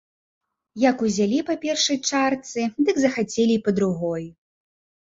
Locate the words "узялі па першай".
1.07-1.97